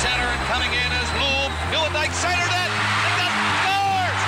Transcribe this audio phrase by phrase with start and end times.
[0.00, 1.52] center and coming in as Bloom.
[1.68, 2.70] Newendike centered it.
[3.04, 4.20] And that scores!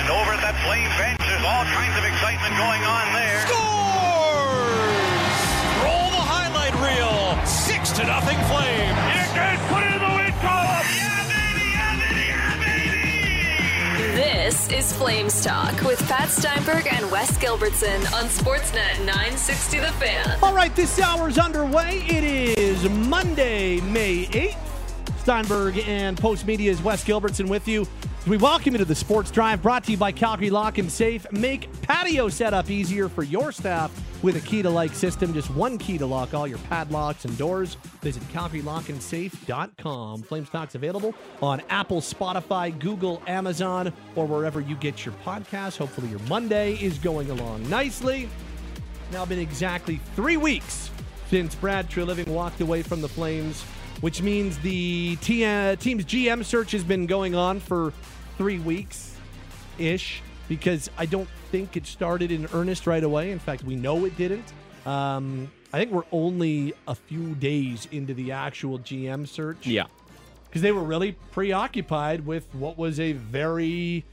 [0.00, 3.44] And over at that flame bench, there's all kinds of excitement going on there.
[3.44, 3.85] Scores!
[14.86, 20.38] Is Flames Talk with Pat Steinberg and Wes Gilbertson on Sportsnet 960 The Fan.
[20.42, 22.04] All right, this hour's underway.
[22.06, 24.56] It is Monday, May 8th.
[25.18, 27.86] Steinberg and Post Media's Wes Gilbertson with you.
[28.26, 31.24] We welcome you to the Sports Drive brought to you by Calgary Lock and Safe.
[31.30, 35.32] Make patio setup easier for your staff with a key to like system.
[35.32, 37.76] Just one key to lock all your padlocks and doors.
[38.02, 40.24] Visit CalgaryLockandSafe.com.
[40.24, 45.76] Flames Talk's available on Apple, Spotify, Google, Amazon, or wherever you get your podcasts.
[45.76, 48.28] Hopefully, your Monday is going along nicely.
[49.12, 50.90] Now been exactly three weeks
[51.30, 53.62] since Brad Treliving walked away from the Flames,
[54.00, 57.92] which means the team's GM search has been going on for
[58.36, 59.16] three weeks
[59.78, 63.30] ish because I don't think it started in earnest right away.
[63.30, 64.52] In fact, we know it didn't.
[64.86, 69.84] Um, I think we're only a few days into the actual GM search Yeah.
[70.48, 74.04] because they were really preoccupied with what was a very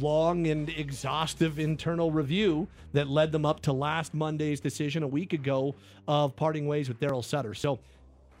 [0.00, 5.32] long and exhaustive internal review that led them up to last Monday's decision a week
[5.32, 5.74] ago
[6.08, 7.54] of parting ways with Daryl Sutter.
[7.54, 7.78] So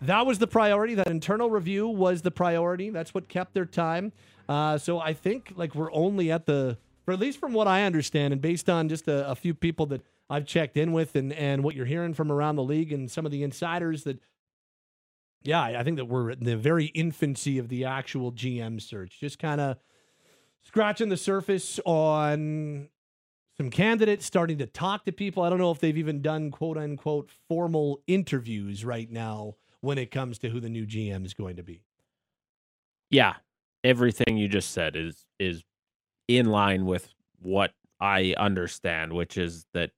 [0.02, 0.94] that was the priority.
[0.94, 2.90] That internal review was the priority.
[2.90, 4.12] That's what kept their time.
[4.48, 7.84] Uh, so I think like we're only at the, or at least from what I
[7.84, 11.32] understand, and based on just a, a few people that I've checked in with, and
[11.32, 14.20] and what you're hearing from around the league, and some of the insiders that
[15.46, 19.20] yeah, I think that we're in the very infancy of the actual GM search.
[19.20, 19.76] Just kind of
[20.62, 22.88] scratching the surface on
[23.56, 25.42] some candidates, starting to talk to people.
[25.42, 30.10] I don't know if they've even done quote unquote formal interviews right now when it
[30.10, 31.82] comes to who the new GM is going to be.
[33.08, 33.34] Yeah.
[33.86, 35.62] Everything you just said is is
[36.26, 39.92] in line with what I understand, which is that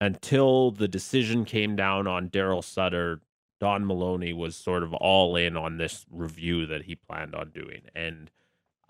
[0.00, 3.20] until the decision came down on Daryl Sutter,
[3.60, 7.82] Don Maloney was sort of all in on this review that he planned on doing.
[7.94, 8.30] And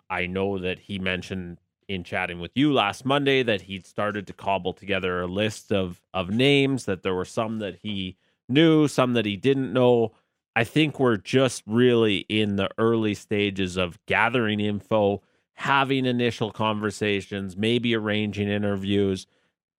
[0.08, 1.58] I know that he mentioned
[1.88, 6.00] in chatting with you last Monday that he'd started to cobble together a list of
[6.14, 8.16] of names, that there were some that he
[8.48, 10.12] knew, some that he didn't know.
[10.54, 15.22] I think we're just really in the early stages of gathering info,
[15.54, 19.26] having initial conversations, maybe arranging interviews.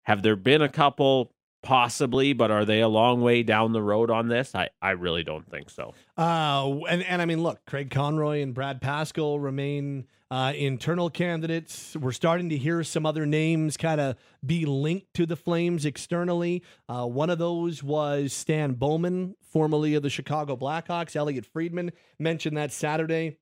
[0.04, 1.32] Have there been a couple?
[1.62, 4.54] Possibly, but are they a long way down the road on this?
[4.54, 5.94] I, I really don't think so.
[6.18, 11.96] Uh, and and I mean, look, Craig Conroy and Brad Pascal remain uh, internal candidates.
[11.96, 16.64] We're starting to hear some other names kind of be linked to the Flames externally.
[16.90, 21.16] Uh, one of those was Stan Bowman, formerly of the Chicago Blackhawks.
[21.16, 23.38] Elliot Friedman mentioned that Saturday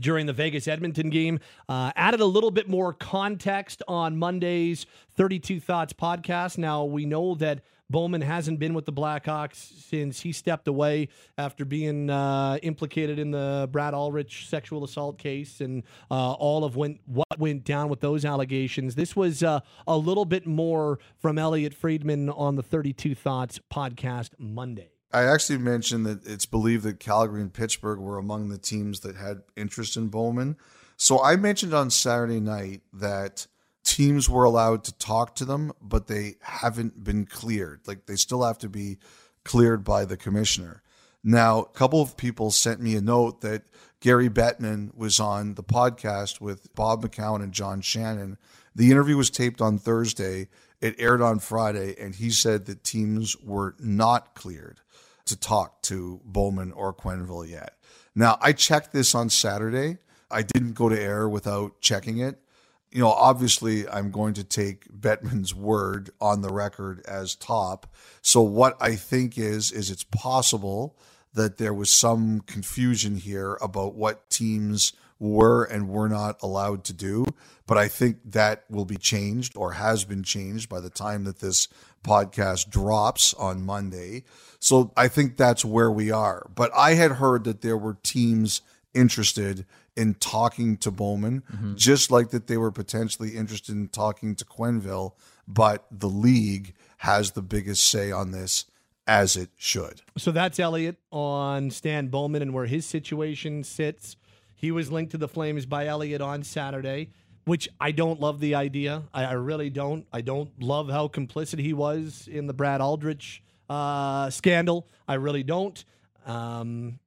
[0.00, 1.38] during the Vegas Edmonton game.
[1.68, 6.58] Uh, added a little bit more context on Monday's 32 Thoughts podcast.
[6.58, 7.60] Now, we know that
[7.90, 13.32] Bowman hasn't been with the Blackhawks since he stepped away after being uh, implicated in
[13.32, 18.00] the Brad Aldrich sexual assault case and uh, all of went, what went down with
[18.00, 18.94] those allegations.
[18.94, 24.30] This was uh, a little bit more from Elliot Friedman on the 32 Thoughts podcast
[24.38, 24.92] Monday.
[25.12, 29.16] I actually mentioned that it's believed that Calgary and Pittsburgh were among the teams that
[29.16, 30.56] had interest in Bowman.
[30.96, 33.48] So I mentioned on Saturday night that
[33.84, 37.80] teams were allowed to talk to them, but they haven't been cleared.
[37.86, 38.98] Like they still have to be
[39.44, 40.82] cleared by the commissioner.
[41.22, 43.64] Now, a couple of people sent me a note that
[44.00, 48.38] Gary Bettman was on the podcast with Bob McCown and John Shannon.
[48.74, 50.48] The interview was taped on Thursday.
[50.80, 54.80] It aired on Friday, and he said that teams were not cleared
[55.26, 57.74] to talk to Bowman or Quenneville yet.
[58.14, 59.98] Now, I checked this on Saturday.
[60.30, 62.40] I didn't go to air without checking it.
[62.90, 67.86] You know, obviously, I'm going to take Bettman's word on the record as top.
[68.20, 70.96] So, what I think is, is it's possible
[71.34, 76.92] that there was some confusion here about what teams were and were not allowed to
[76.92, 77.24] do.
[77.66, 81.38] But I think that will be changed or has been changed by the time that
[81.38, 81.68] this
[82.02, 84.24] podcast drops on Monday.
[84.58, 86.50] So I think that's where we are.
[86.54, 88.62] But I had heard that there were teams
[88.92, 91.42] interested in talking to Bowman,
[91.76, 95.12] just like that they were potentially interested in talking to Quenneville,
[95.46, 98.66] but the league has the biggest say on this
[99.06, 100.02] as it should.
[100.16, 104.16] So that's Elliot on Stan Bowman and where his situation sits.
[104.54, 107.10] He was linked to the Flames by Elliot on Saturday,
[107.46, 109.02] which I don't love the idea.
[109.12, 110.06] I, I really don't.
[110.12, 114.86] I don't love how complicit he was in the Brad Aldrich uh, scandal.
[115.08, 115.82] I really don't.
[116.26, 117.00] Um,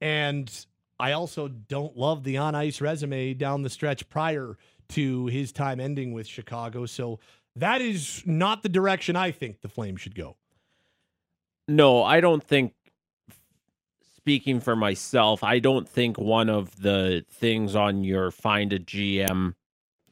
[0.00, 0.50] And
[1.00, 4.56] I also don't love the on ice resume down the stretch prior
[4.90, 6.86] to his time ending with Chicago.
[6.86, 7.20] So
[7.56, 10.36] that is not the direction I think the Flames should go.
[11.66, 12.74] No, I don't think.
[14.16, 19.54] Speaking for myself, I don't think one of the things on your find a GM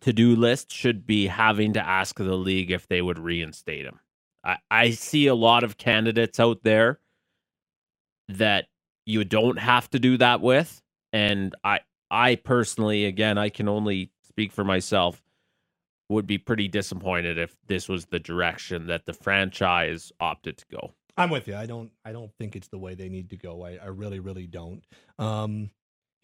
[0.00, 4.00] to do list should be having to ask the league if they would reinstate him.
[4.42, 7.00] I, I see a lot of candidates out there
[8.28, 8.68] that
[9.06, 10.82] you don't have to do that with.
[11.12, 11.80] And I
[12.10, 15.22] I personally, again, I can only speak for myself,
[16.08, 20.92] would be pretty disappointed if this was the direction that the franchise opted to go.
[21.16, 21.56] I'm with you.
[21.56, 21.90] I don't.
[22.04, 23.64] I don't think it's the way they need to go.
[23.64, 24.84] I, I really, really don't.
[25.18, 25.70] Um,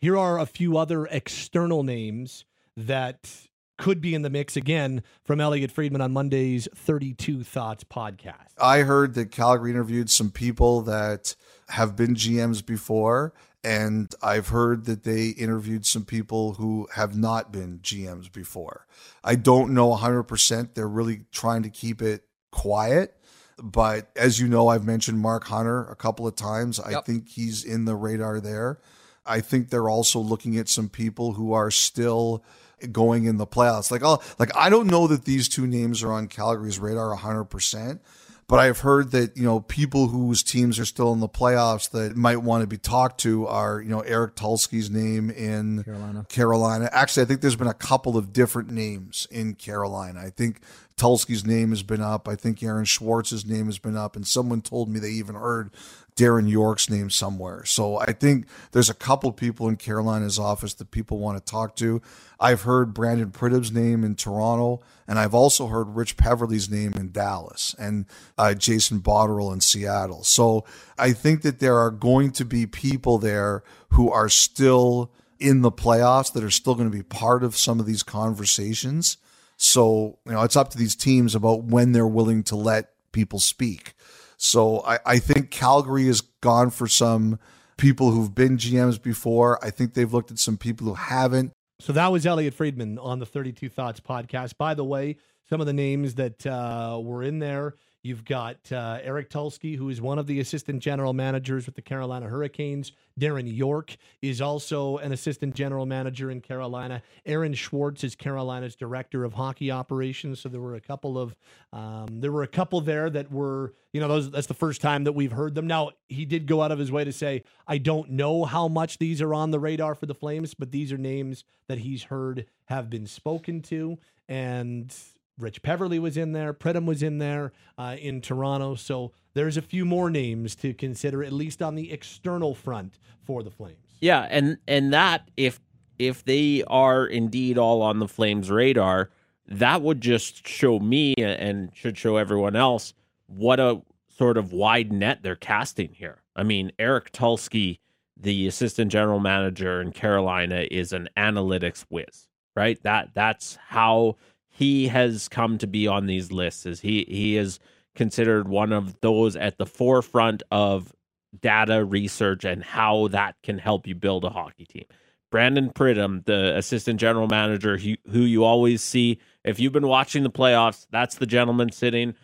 [0.00, 2.44] here are a few other external names
[2.76, 3.49] that
[3.82, 8.52] could be in the mix again from Elliot Friedman on Monday's 32 Thoughts podcast.
[8.56, 11.34] I heard that Calgary interviewed some people that
[11.69, 13.34] have been GMs before,
[13.64, 18.87] and I've heard that they interviewed some people who have not been GMs before.
[19.25, 20.75] I don't know 100%.
[20.75, 23.17] They're really trying to keep it quiet.
[23.61, 26.78] But as you know, I've mentioned Mark Hunter a couple of times.
[26.78, 28.78] I think he's in the radar there.
[29.26, 32.44] I think they're also looking at some people who are still
[32.90, 33.90] going in the playoffs.
[33.90, 38.00] Like, oh, like I don't know that these two names are on Calgary's radar 100%,
[38.49, 42.17] but I've heard that, you know, people whose teams are still in the playoffs that
[42.17, 46.26] might want to be talked to are, you know, Eric Tulsky's name in Carolina.
[46.29, 46.90] Carolina.
[46.93, 50.20] Actually, I think there's been a couple of different names in Carolina.
[50.20, 50.61] I think
[50.96, 52.28] Tulski's name has been up.
[52.28, 54.17] I think Aaron Schwartz's name has been up.
[54.17, 55.70] And someone told me they even heard
[56.17, 57.64] Darren Yorke's name somewhere.
[57.64, 61.75] So I think there's a couple people in Carolina's office that people want to talk
[61.76, 62.03] to.
[62.38, 67.12] I've heard Brandon Pridham's name in Toronto, and I've also heard Rich Peverley's name in
[67.12, 68.06] Dallas and
[68.37, 70.23] uh, Jason Botterill in Seattle.
[70.25, 70.64] So
[70.99, 75.73] I think that there are going to be people there who are still in the
[75.73, 79.17] playoffs that are still going to be part of some of these conversations.
[79.56, 83.38] So, you know, it's up to these teams about when they're willing to let people
[83.38, 83.94] speak.
[84.42, 87.38] So I, I think Calgary has gone for some
[87.76, 89.64] people who've been GMs before.
[89.64, 91.52] I think they've looked at some people who haven't.
[91.78, 94.56] So that was Elliot Friedman on the 32 Thoughts podcast.
[94.58, 95.18] By the way,
[95.48, 99.88] some of the names that uh, were in there, you've got uh, Eric Tulsky, who
[99.88, 102.93] is one of the assistant general managers with the Carolina Hurricanes.
[103.19, 107.02] Darren Yorke is also an assistant general manager in Carolina.
[107.25, 110.40] Aaron Schwartz is Carolina's director of hockey operations.
[110.40, 111.37] So there were a couple of
[111.72, 115.04] um, there were a couple there that were you know those that's the first time
[115.04, 115.66] that we've heard them.
[115.66, 118.99] Now he did go out of his way to say I don't know how much
[118.99, 122.46] these are on the radar for the Flames, but these are names that he's heard
[122.66, 124.93] have been spoken to and.
[125.38, 126.52] Rich Peverley was in there.
[126.52, 128.75] Pridham was in there uh, in Toronto.
[128.75, 133.43] So there's a few more names to consider, at least on the external front for
[133.43, 133.76] the Flames.
[134.00, 135.61] Yeah, and and that if
[135.99, 139.11] if they are indeed all on the Flames radar,
[139.46, 142.94] that would just show me and should show everyone else
[143.26, 146.23] what a sort of wide net they're casting here.
[146.37, 147.78] I mean, Eric Tulsky,
[148.17, 152.82] the assistant general manager in Carolina, is an analytics whiz, right?
[152.82, 154.17] That that's how
[154.62, 156.67] he has come to be on these lists.
[156.67, 157.59] Is he he is
[157.97, 160.93] considered one of those at the forefront of
[161.41, 164.85] data research and how that can help you build a hockey team.
[165.33, 170.23] Brandon Pridham, the assistant general manager, who, who you always see if you've been watching
[170.23, 172.14] the playoffs, that's the gentleman sitting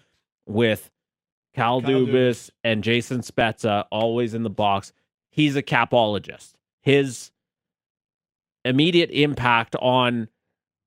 [0.47, 0.91] with
[1.55, 2.51] Cal, Dubas, Dubas.
[2.63, 4.93] and Jason Spezza, always in the box.
[5.31, 6.53] He's a capologist.
[6.83, 7.33] His
[8.65, 10.29] immediate impact on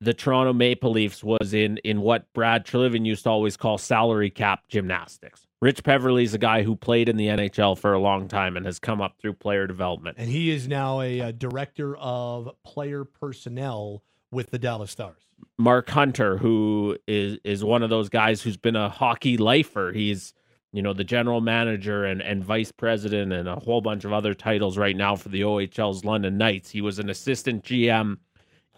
[0.02, 4.32] the Toronto Maple Leafs was in in what Brad Treliving used to always call salary
[4.32, 5.48] cap gymnastics.
[5.62, 8.80] Rich Peverley's a guy who played in the NHL for a long time and has
[8.80, 10.18] come up through player development.
[10.20, 15.22] And he is now a, uh director of player personnel with the Dallas Stars.
[15.60, 19.92] Mark Hunter, who is is one of those guys who's been a hockey lifer.
[19.94, 20.34] He's
[20.74, 24.34] you know the general manager and and vice president and a whole bunch of other
[24.34, 26.72] titles right now for the OHL's London Knights.
[26.72, 28.18] He was an assistant GM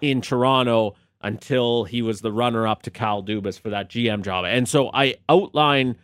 [0.02, 4.46] in Toronto until he was the runner up to Kyle Dubas for that GM job.
[4.46, 5.96] And so I outline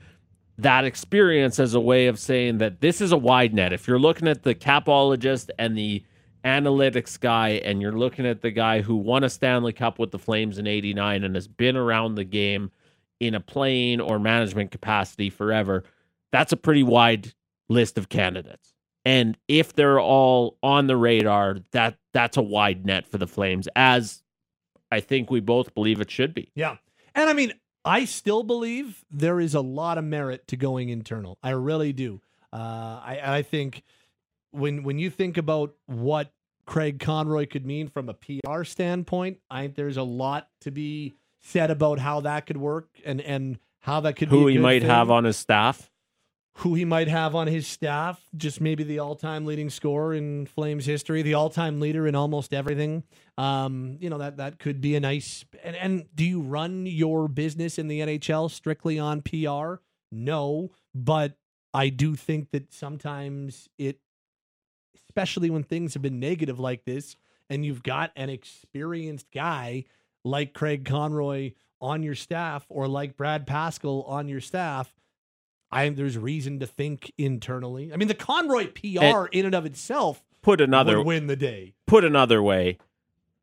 [0.58, 3.72] that experience as a way of saying that this is a wide net.
[3.72, 6.04] If you're looking at the capologist and the
[6.44, 10.20] analytics guy, and you're looking at the guy who won a Stanley Cup with the
[10.20, 12.72] Flames in 89 and has been around the game
[13.20, 15.84] in a playing or management capacity forever,
[16.32, 17.34] that's a pretty wide
[17.68, 18.74] list of candidates.
[19.06, 23.68] And if they're all on the radar, that that's a wide net for the Flames,
[23.76, 24.24] as
[24.92, 26.52] I think we both believe it should be.
[26.56, 26.78] Yeah.
[27.16, 27.54] And I mean,
[27.86, 31.38] I still believe there is a lot of merit to going internal.
[31.44, 32.22] I really do.
[32.52, 33.84] Uh, I, I think
[34.52, 36.32] when when you think about what
[36.66, 41.16] Craig Conroy could mean from a PR standpoint, I think there's a lot to be
[41.42, 44.90] said about how that could work and and how that could Who he might thing.
[44.90, 45.90] have on his staff.
[46.60, 50.86] Who he might have on his staff, just maybe the all-time leading scorer in Flames
[50.86, 53.04] history, the all-time leader in almost everything.
[53.38, 55.46] Um, you know that that could be a nice.
[55.64, 59.76] And, and do you run your business in the NHL strictly on PR?
[60.12, 61.38] No, but
[61.74, 64.00] I do think that sometimes it,
[64.96, 67.16] especially when things have been negative like this,
[67.50, 69.86] and you've got an experienced guy
[70.26, 74.94] like Craig Conroy on your staff or like Brad Pascal on your staff,
[75.72, 77.94] I there's reason to think internally.
[77.94, 81.76] I mean, the Conroy PR in and of itself Put another would win the day.
[81.86, 82.78] put another way,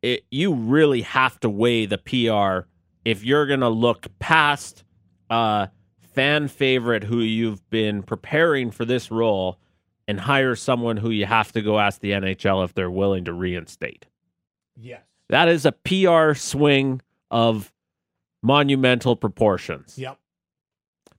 [0.03, 2.69] it, you really have to weigh the PR
[3.05, 4.85] if you're going to look past
[5.31, 5.69] a
[6.15, 9.59] fan favorite who you've been preparing for this role
[10.09, 13.33] and hire someone who you have to go ask the NHL if they're willing to
[13.33, 14.07] reinstate.
[14.77, 15.03] Yes.
[15.29, 17.73] That is a PR swing of
[18.43, 19.99] monumental proportions.
[19.99, 20.19] Yep.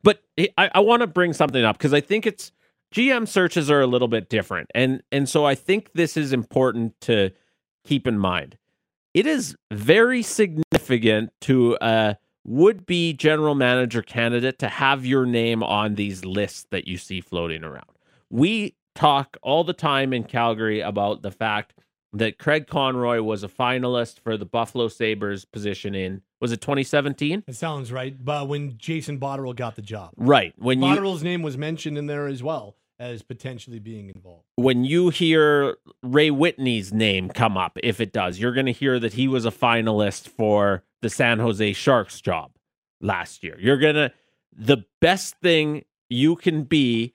[0.04, 2.52] But I, I want to bring something up because I think it's
[2.94, 7.00] GM searches are a little bit different, and and so I think this is important
[7.02, 7.32] to
[7.86, 8.58] keep in mind.
[9.14, 15.96] It is very significant to a would-be general manager candidate to have your name on
[15.96, 17.92] these lists that you see floating around.
[18.30, 21.74] We talk all the time in Calgary about the fact
[22.14, 27.44] that Craig Conroy was a finalist for the Buffalo Sabres position in was it 2017?
[27.48, 28.16] That sounds right.
[28.24, 30.54] But when Jason Botterill got the job, Right.
[30.58, 34.44] When you Botterill's name was mentioned in there as well as potentially being involved.
[34.56, 39.00] when you hear Ray Whitney's name come up, if it does, you're going to hear
[39.00, 42.52] that he was a finalist for the San Jose Sharks job
[43.02, 43.56] last year.
[43.60, 44.12] You're going to,
[44.56, 47.14] the best thing you can be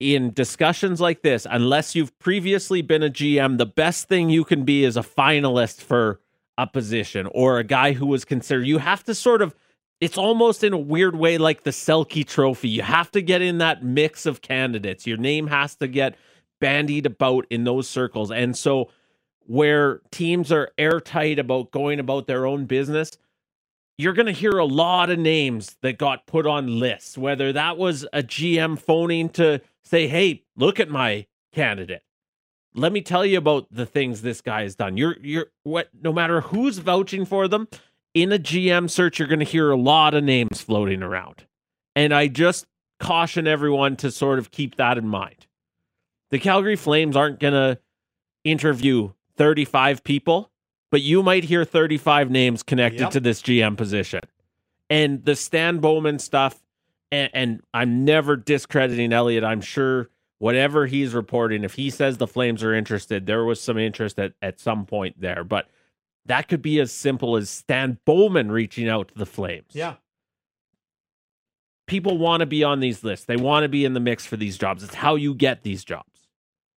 [0.00, 4.64] in discussions like this, unless you've previously been a GM, the best thing you can
[4.64, 6.20] be is a finalist for
[6.56, 8.66] a position or a guy who was considered.
[8.66, 9.54] You have to sort of,
[10.00, 12.70] it's almost in a weird way like the Selke trophy.
[12.70, 15.06] You have to get in that mix of candidates.
[15.06, 16.16] Your name has to get
[16.60, 18.30] bandied about in those circles.
[18.30, 18.90] And so,
[19.46, 23.18] where teams are airtight about going about their own business,
[24.00, 27.76] you're going to hear a lot of names that got put on lists, whether that
[27.76, 32.02] was a GM phoning to say, hey, look at my candidate.
[32.74, 34.96] Let me tell you about the things this guy has done.
[34.96, 37.66] You're you're what no matter who's vouching for them,
[38.14, 41.46] in a GM search, you're going to hear a lot of names floating around.
[41.96, 42.66] And I just
[42.98, 45.46] caution everyone to sort of keep that in mind.
[46.30, 47.80] The Calgary Flames aren't going to
[48.44, 50.50] interview 35 people,
[50.90, 53.10] but you might hear 35 names connected Yep.
[53.10, 54.20] to this GM position.
[54.88, 56.60] And the Stan Bowman stuff,
[57.12, 59.44] and, and I'm never discrediting Elliot.
[59.44, 63.78] I'm sure whatever he's reporting, if he says the Flames are interested, there was some
[63.78, 65.44] interest at, at some point there.
[65.44, 65.68] But
[66.26, 69.70] that could be as simple as Stan Bowman reaching out to the Flames.
[69.72, 69.94] Yeah.
[71.86, 73.26] People want to be on these lists.
[73.26, 74.82] They want to be in the mix for these jobs.
[74.84, 76.28] It's how you get these jobs.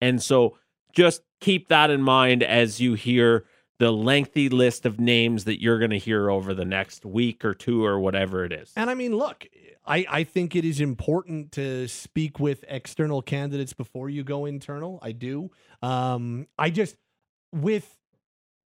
[0.01, 0.57] And so
[0.91, 3.45] just keep that in mind as you hear
[3.79, 7.53] the lengthy list of names that you're going to hear over the next week or
[7.53, 8.71] two or whatever it is.
[8.75, 9.47] And I mean, look,
[9.85, 14.99] I, I think it is important to speak with external candidates before you go internal.
[15.01, 15.51] I do.
[15.81, 16.95] Um, I just
[17.51, 17.97] with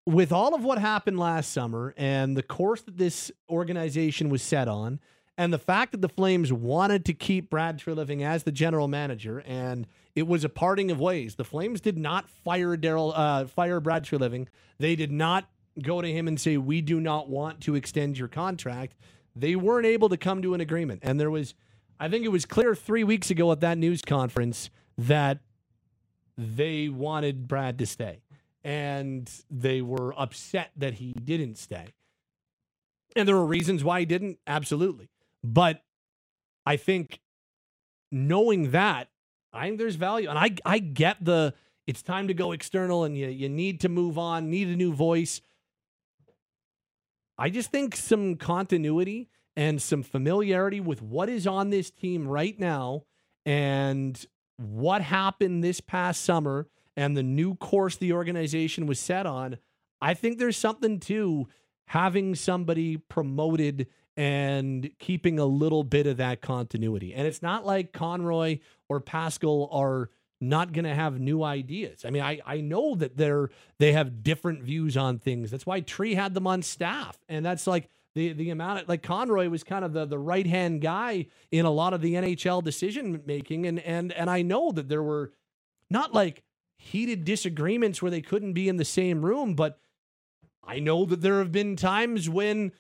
[0.06, 4.68] with all of what happened last summer and the course that this organization was set
[4.68, 5.00] on,
[5.38, 9.40] and the fact that the Flames wanted to keep Brad Treliving as the general manager,
[9.40, 11.36] and it was a parting of ways.
[11.36, 14.48] The Flames did not fire Daryl, uh, fire Brad Treliving.
[14.80, 15.50] They did not
[15.82, 18.96] go to him and say, "We do not want to extend your contract."
[19.36, 21.54] They weren't able to come to an agreement, and there was,
[22.00, 25.40] I think it was clear three weeks ago at that news conference that
[26.38, 28.22] they wanted Brad to stay,
[28.64, 31.94] and they were upset that he didn't stay.
[33.16, 35.10] And there were reasons why he didn't, absolutely.
[35.44, 35.84] But
[36.66, 37.22] I think
[38.12, 39.10] knowing that,
[39.56, 40.30] I think there's value.
[40.30, 41.54] And I I get the
[41.88, 44.94] it's time to go external and you you need to move on, need a new
[44.94, 45.42] voice.
[47.38, 52.58] I just think some continuity and some familiarity with what is on this team right
[52.60, 53.04] now
[53.46, 54.26] and
[54.58, 59.58] what happened this past summer and the new course the organization was set on.
[60.02, 61.48] I think there's something to
[61.88, 67.14] having somebody promoted and keeping a little bit of that continuity.
[67.14, 70.10] And it's not like Conroy or Pascal are
[70.42, 72.06] not going to have new ideas.
[72.06, 75.52] I mean, I, I know that they're they have different views on things.
[75.52, 79.04] That's why Tree had them on staff, and that's like the the amount of like
[79.04, 82.64] Conroy was kind of the the right hand guy in a lot of the NHL
[82.64, 85.32] decision making, and and and I know that there were
[85.90, 86.44] not like
[86.78, 89.80] heated disagreements where they couldn't be in the same room, but
[90.64, 92.72] I know that there have been times when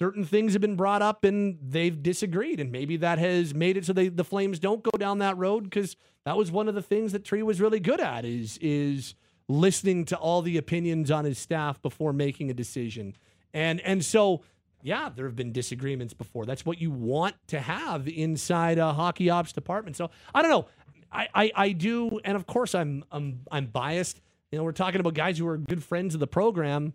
[0.00, 3.84] certain things have been brought up and they've disagreed and maybe that has made it
[3.84, 6.82] so they, the flames don't go down that road because that was one of the
[6.82, 9.14] things that tree was really good at is is
[9.46, 13.14] listening to all the opinions on his staff before making a decision.
[13.52, 14.42] And and so
[14.82, 16.46] yeah there have been disagreements before.
[16.46, 19.96] That's what you want to have inside a hockey ops department.
[19.96, 20.66] So i don't know.
[21.12, 24.22] I i, I do and of course i'm i'm i'm biased.
[24.50, 26.94] You know we're talking about guys who are good friends of the program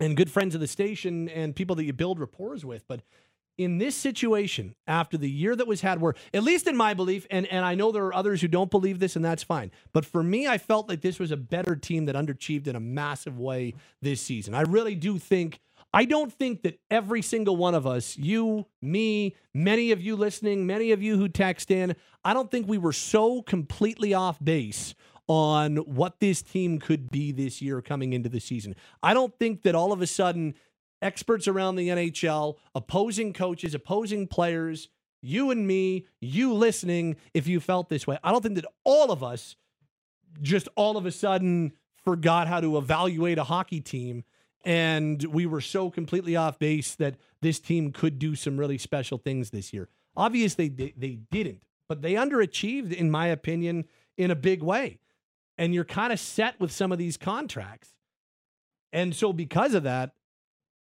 [0.00, 2.86] and good friends of the station and people that you build rapport with.
[2.86, 3.00] But
[3.56, 7.26] in this situation, after the year that was had, where at least in my belief,
[7.30, 9.70] and, and I know there are others who don't believe this, and that's fine.
[9.92, 12.80] But for me, I felt like this was a better team that underachieved in a
[12.80, 14.54] massive way this season.
[14.54, 15.60] I really do think.
[15.92, 20.66] I don't think that every single one of us, you, me, many of you listening,
[20.66, 24.96] many of you who text in, I don't think we were so completely off base
[25.26, 28.74] on what this team could be this year coming into the season.
[29.02, 30.54] I don't think that all of a sudden
[31.00, 34.88] experts around the NHL, opposing coaches, opposing players,
[35.22, 39.10] you and me, you listening, if you felt this way, I don't think that all
[39.10, 39.56] of us
[40.42, 41.72] just all of a sudden
[42.04, 44.24] forgot how to evaluate a hockey team
[44.64, 49.18] and we were so completely off base that this team could do some really special
[49.18, 49.88] things this year.
[50.16, 53.84] Obviously, they, they didn't, but they underachieved, in my opinion,
[54.16, 55.00] in a big way
[55.58, 57.90] and you're kind of set with some of these contracts.
[58.92, 60.12] And so, because of that,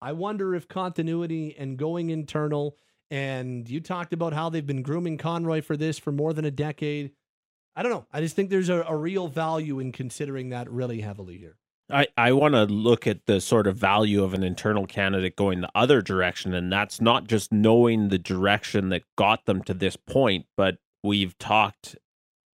[0.02, 2.76] I wonder if continuity and going internal,
[3.12, 6.52] and you talked about how they've been grooming Conroy for this for more than a
[6.52, 7.12] decade.
[7.76, 8.06] I don't know.
[8.12, 11.58] I just think there's a, a real value in considering that really heavily here.
[11.92, 15.62] I, I want to look at the sort of value of an internal candidate going
[15.62, 16.54] the other direction.
[16.54, 21.38] And that's not just knowing the direction that got them to this point, but we've
[21.40, 21.96] talked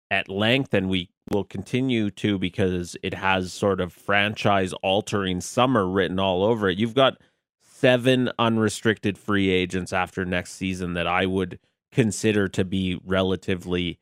[0.09, 5.87] at length and we will continue to because it has sort of franchise altering summer
[5.87, 6.77] written all over it.
[6.77, 7.17] You've got
[7.61, 11.57] seven unrestricted free agents after next season that I would
[11.91, 13.97] consider to be relatively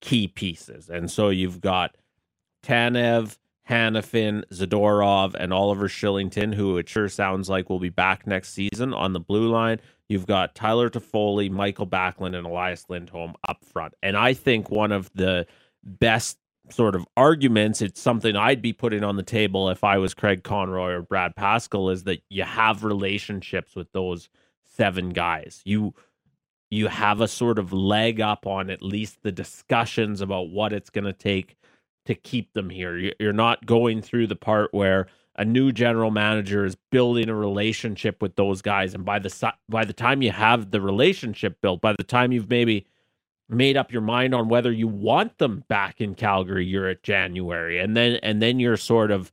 [0.00, 0.88] key pieces.
[0.88, 1.96] And so you've got
[2.64, 8.52] Tanev, Hanifin, Zadorov, and Oliver Kylington, who it sure sounds like will be back next
[8.52, 9.78] season on the blue line.
[10.08, 13.94] You've got Tyler Toffoli, Michael Backlund, and Elias Lindholm up front.
[14.02, 15.46] And I think one of the
[15.84, 16.39] best
[16.72, 20.42] sort of arguments, it's something I'd be putting on the table if I was Craig
[20.42, 24.28] Conroy or Brad Pascal is that you have relationships with those
[24.66, 25.62] seven guys.
[25.64, 25.94] You
[26.70, 30.90] you have a sort of leg up on at least the discussions about what it's
[30.90, 31.56] going to take
[32.06, 33.12] to keep them here.
[33.18, 38.22] You're not going through the part where a new general manager is building a relationship
[38.22, 41.94] with those guys, and by the by the time you have the relationship built, by
[41.96, 42.86] the time you've maybe
[43.50, 47.78] made up your mind on whether you want them back in Calgary, you're at January,
[47.78, 49.32] and then and then you're sort of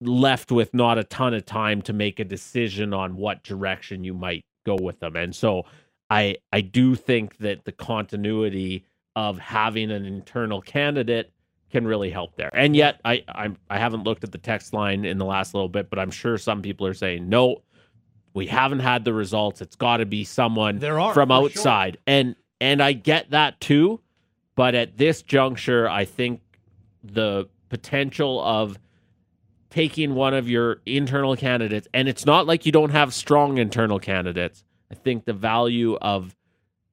[0.00, 4.14] left with not a ton of time to make a decision on what direction you
[4.14, 5.16] might go with them.
[5.16, 5.64] And so
[6.10, 11.32] I I do think that the continuity of having an internal candidate
[11.70, 12.50] can really help there.
[12.52, 15.68] And yet I I'm I haven't looked at the text line in the last little
[15.68, 17.62] bit, but I'm sure some people are saying no.
[18.34, 19.60] We haven't had the results.
[19.60, 21.94] It's got to be someone there are, from outside.
[21.94, 22.02] Sure.
[22.06, 24.00] And and I get that too.
[24.54, 26.42] But at this juncture, I think
[27.02, 28.78] the potential of
[29.68, 33.98] taking one of your internal candidates, and it's not like you don't have strong internal
[33.98, 34.62] candidates.
[34.92, 36.36] I think the value of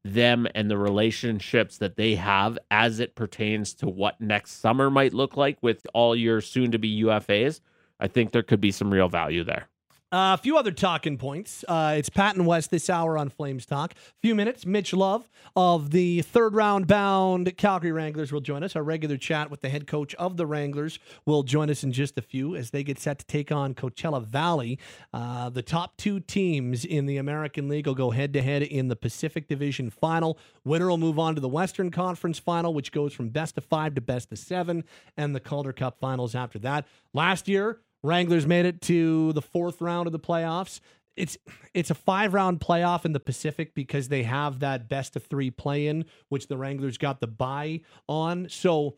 [0.03, 5.13] them and the relationships that they have as it pertains to what next summer might
[5.13, 7.59] look like with all your soon to be UFAs,
[7.99, 9.67] I think there could be some real value there.
[10.11, 11.63] Uh, a few other talking points.
[11.67, 13.93] Uh, it's Pat and Wes this hour on Flames Talk.
[13.93, 14.65] A few minutes.
[14.65, 18.75] Mitch Love of the third round bound Calgary Wranglers will join us.
[18.75, 22.17] Our regular chat with the head coach of the Wranglers will join us in just
[22.17, 24.79] a few as they get set to take on Coachella Valley.
[25.13, 28.87] Uh, the top two teams in the American League will go head to head in
[28.87, 30.39] the Pacific Division final.
[30.65, 33.93] Winner will move on to the Western Conference final, which goes from best of five
[33.93, 34.85] to best of seven,
[35.17, 36.87] and the Calder Cup finals after that.
[37.13, 40.79] Last year, Wranglers made it to the fourth round of the playoffs.
[41.15, 41.37] It's
[41.73, 45.51] it's a five round playoff in the Pacific because they have that best of three
[45.51, 48.47] play in, which the Wranglers got the bye on.
[48.49, 48.95] So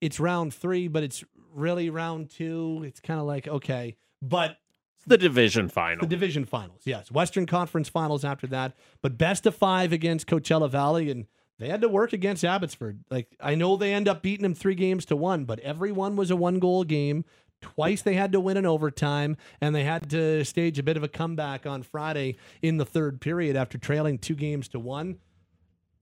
[0.00, 2.82] it's round three, but it's really round two.
[2.86, 4.58] It's kind of like okay, but
[4.96, 6.02] it's the division final.
[6.02, 7.10] The division finals, yes.
[7.10, 11.26] Western Conference finals after that, but best of five against Coachella Valley and
[11.58, 13.04] they had to work against Abbotsford.
[13.10, 16.16] Like I know they end up beating them three games to one, but every one
[16.16, 17.24] was a one goal game.
[17.60, 21.02] Twice they had to win in overtime, and they had to stage a bit of
[21.02, 25.18] a comeback on Friday in the third period after trailing two games to one.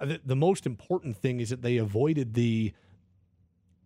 [0.00, 2.72] Uh, the, the most important thing is that they avoided the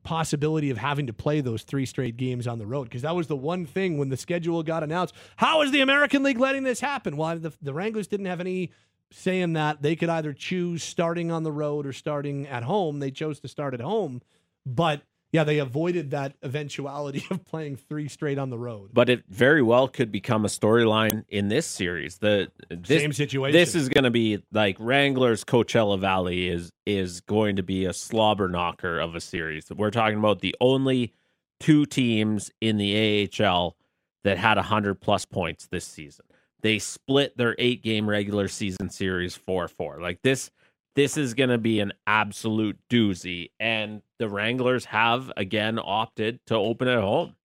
[0.07, 3.27] possibility of having to play those three straight games on the road because that was
[3.27, 5.15] the one thing when the schedule got announced.
[5.35, 7.17] How is the American League letting this happen?
[7.17, 8.71] Well, the, the Wranglers didn't have any
[9.11, 13.01] saying that they could either choose starting on the road or starting at home.
[13.01, 14.23] They chose to start at home,
[14.65, 15.03] but
[15.33, 18.91] yeah, they avoided that eventuality of playing three straight on the road.
[18.93, 22.19] But it very well could become a storyline in this series.
[22.19, 23.53] The this, Same situation.
[23.53, 27.93] This is going to be like Wranglers Coachella Valley is is going to be a
[27.93, 29.67] slobber knocker of a series.
[29.71, 31.13] We're talking about the only
[31.61, 33.77] two teams in the AHL
[34.25, 36.27] that had 100 plus points this season.
[36.63, 40.01] They split their 8 game regular season series 4-4.
[40.01, 40.51] Like this
[40.97, 43.51] this is going to be an absolute doozy.
[43.61, 47.37] And the Wranglers have again opted to open at home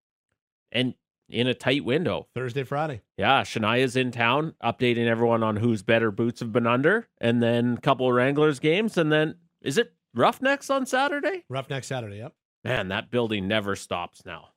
[0.71, 0.95] and
[1.29, 2.27] in a tight window.
[2.33, 3.01] Thursday, Friday.
[3.17, 7.75] Yeah, Shania's in town, updating everyone on whose better boots have been under, and then
[7.77, 11.45] a couple of Wranglers games, and then is it Roughnecks on Saturday?
[11.47, 12.33] Roughneck Saturday, yep.
[12.63, 14.49] Man, that building never stops now.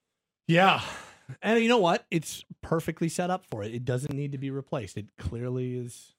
[0.49, 0.81] Yeah.
[1.41, 2.07] And you know what?
[2.11, 3.73] It's perfectly set up for it.
[3.73, 4.99] It doesn't need to be replaced.
[4.99, 6.15] It clearly is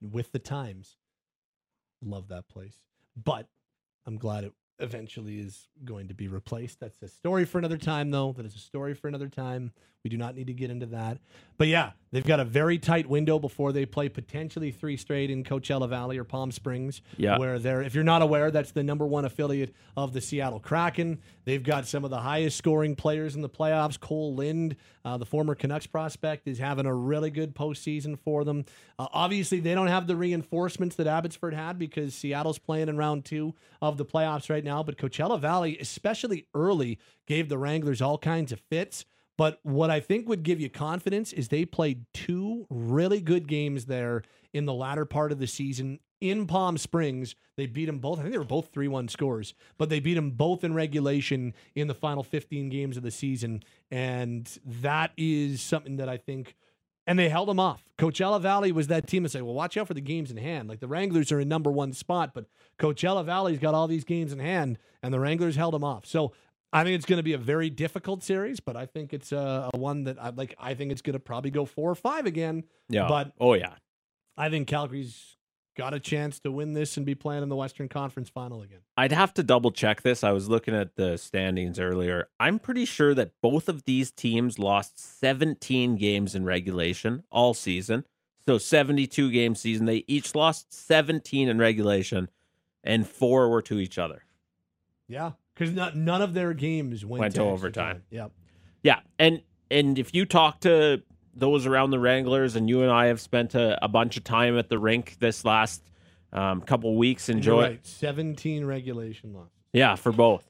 [0.00, 0.96] with the times.
[2.04, 2.76] Love that place.
[3.16, 3.48] But
[4.06, 6.80] I'm glad it eventually is going to be replaced.
[6.80, 8.32] That's a story for another time, though.
[8.32, 9.72] That is a story for another time.
[10.04, 11.18] We do not need to get into that.
[11.56, 15.44] But yeah, they've got a very tight window before they play potentially three straight in
[15.44, 17.00] Coachella Valley or Palm Springs.
[17.16, 17.38] Yeah.
[17.38, 21.20] Where they're, if you're not aware, that's the number one affiliate of the Seattle Kraken.
[21.46, 23.98] They've got some of the highest scoring players in the playoffs.
[23.98, 28.66] Kole Lind, uh, the former Canucks prospect, is having a really good postseason for them.
[28.98, 33.24] Uh, obviously, they don't have the reinforcements that Abbotsford had because Seattle's playing in round
[33.24, 34.82] two of the playoffs right now.
[34.82, 39.06] But Coachella Valley, especially early, gave the Wranglers all kinds of fits.
[39.36, 43.86] But what I think would give you confidence is they played two really good games
[43.86, 47.34] there in the latter part of the season in Palm Springs.
[47.56, 48.18] They beat them both.
[48.18, 51.54] I think they were both 3 1 scores, but they beat them both in regulation
[51.74, 53.62] in the final 15 games of the season.
[53.90, 56.54] And that is something that I think.
[57.06, 57.84] And they held them off.
[57.98, 60.70] Coachella Valley was that team that said, well, watch out for the games in hand.
[60.70, 62.46] Like the Wranglers are in number one spot, but
[62.78, 66.06] Coachella Valley's got all these games in hand, and the Wranglers held them off.
[66.06, 66.32] So
[66.74, 69.70] I think it's going to be a very difficult series, but I think it's a,
[69.72, 70.56] a one that I like.
[70.58, 72.64] I think it's going to probably go four or five again.
[72.88, 73.06] Yeah.
[73.08, 73.74] But oh yeah.
[74.36, 75.36] I think Calgary's
[75.76, 78.80] got a chance to win this and be playing in the Western Conference Final again.
[78.96, 80.24] I'd have to double check this.
[80.24, 82.28] I was looking at the standings earlier.
[82.40, 88.04] I'm pretty sure that both of these teams lost 17 games in regulation all season.
[88.46, 89.86] So 72 game season.
[89.86, 92.28] They each lost 17 in regulation,
[92.82, 94.24] and four were to each other.
[95.08, 97.96] Yeah, because none of their games went, Went to overtime.
[97.96, 98.02] time.
[98.10, 98.32] Yep.
[98.82, 101.02] Yeah, and and if you talk to
[101.34, 104.58] those around the Wranglers, and you and I have spent a, a bunch of time
[104.58, 105.82] at the rink this last
[106.32, 107.62] um, couple weeks, enjoy.
[107.62, 107.86] right.
[107.86, 109.50] Seventeen regulation losses.
[109.72, 110.48] Yeah, for both.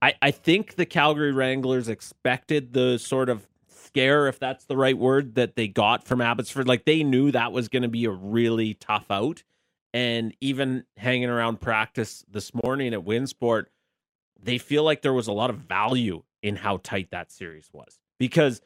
[0.00, 4.98] I, I think the Calgary Wranglers expected the sort of scare, if that's the right
[4.98, 6.66] word, that they got from Abbotsford.
[6.66, 9.44] Like they knew that was going to be a really tough out.
[9.94, 13.66] And even hanging around practice this morning at Winsport,
[14.42, 17.98] they feel like there was a lot of value in how tight that series was
[18.18, 18.60] because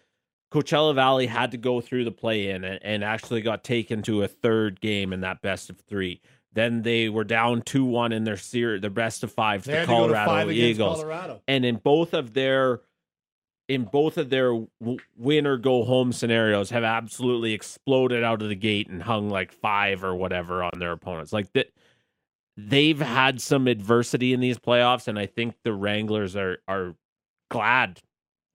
[0.53, 4.23] Coachella Valley had to go through the play in and, and actually got taken to
[4.23, 6.21] a third game in that best of three.
[6.53, 9.81] Then they were down 2 1 in their series, their best of five to had
[9.81, 11.43] to Colorado five Eagles Colorado.
[11.47, 12.81] and in both of their
[13.69, 14.53] in both of their
[15.17, 19.53] win or go home scenarios have absolutely exploded out of the gate and hung like
[19.53, 21.67] five or whatever on their opponents like that
[22.57, 26.95] they've had some adversity in these playoffs and i think the wranglers are are
[27.51, 28.01] glad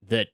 [0.08, 0.28] that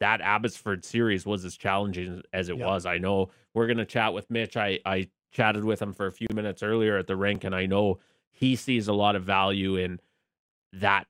[0.00, 2.66] that abbotsford series was as challenging as it Yeah.
[2.66, 6.06] was i know we're going to chat with mitch i i chatted with him for
[6.06, 7.98] a few minutes earlier at the rink and i know
[8.30, 10.00] he sees a lot of value in
[10.72, 11.06] that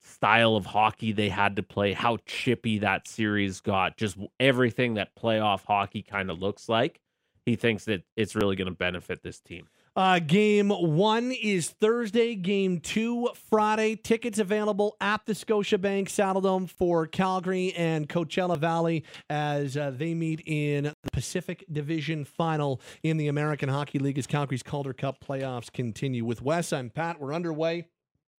[0.00, 5.14] style of hockey they had to play, how chippy that series got, just everything that
[5.16, 7.00] playoff hockey kind of looks like.
[7.44, 9.68] He thinks that it's really going to benefit this team.
[9.98, 12.36] Uh, game one is Thursday.
[12.36, 13.96] Game two, Friday.
[13.96, 20.40] Tickets available at the Scotiabank Saddledome for Calgary and Coachella Valley as uh, they meet
[20.46, 25.72] in the Pacific Division Final in the American Hockey League as Calgary's Calder Cup playoffs
[25.72, 26.24] continue.
[26.24, 27.20] With Wes, I'm Pat.
[27.20, 27.88] We're underway.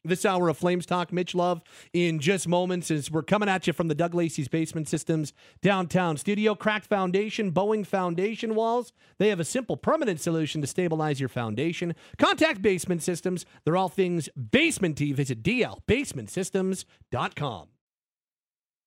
[0.04, 1.60] This hour of Flames Talk, Mitch Love,
[1.92, 6.16] in just moments as we're coming at you from the Doug Lacey's Basement Systems downtown
[6.16, 6.54] studio.
[6.54, 8.92] Cracked foundation, bowing foundation walls.
[9.18, 11.94] They have a simple, permanent solution to stabilize your foundation.
[12.16, 13.44] Contact Basement Systems.
[13.64, 17.68] They're all things basement Visit dlbasementsystems.com.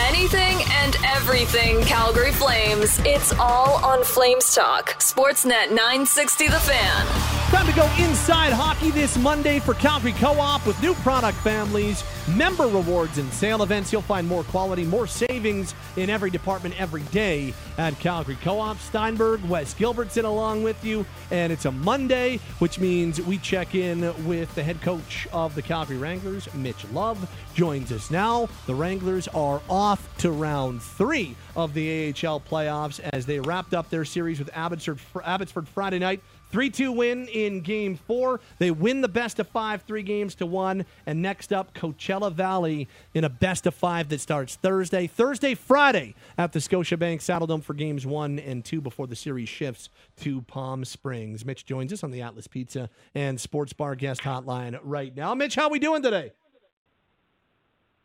[0.00, 2.98] Anything and everything Calgary Flames.
[3.00, 4.98] It's all on Flames Talk.
[5.00, 7.06] Sportsnet 960 The Fan.
[7.50, 12.04] Time to go inside hockey this Monday for Calgary Co-op with new product families,
[12.36, 13.90] member rewards, and sale events.
[13.90, 18.78] You'll find more quality, more savings in every department every day at Calgary Co-op.
[18.78, 24.00] Steinberg, Wes Gilbertson along with you, and it's a Monday, which means we check in
[24.26, 28.48] with the head coach of the Calgary Wranglers, Mitch Love, joins us now.
[28.66, 33.90] The Wranglers are off to round three of the AHL playoffs as they wrapped up
[33.90, 36.20] their series with Abbotsford, Abbotsford Friday night.
[36.50, 38.40] 3 2 win in game four.
[38.58, 40.86] They win the best of five, three games to one.
[41.04, 46.14] And next up, Coachella Valley in a best of five that starts Thursday, Thursday, Friday
[46.38, 49.90] at the Scotiabank Saddledome for games one and two before the series shifts
[50.20, 51.44] to Palm Springs.
[51.44, 55.34] Mitch joins us on the Atlas Pizza and Sports Bar guest hotline right now.
[55.34, 56.32] Mitch, how are we doing today?